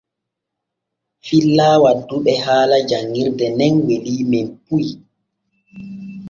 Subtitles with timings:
[1.25, 4.87] Filla wadduɓe haala janŋirde nen weliimen puy.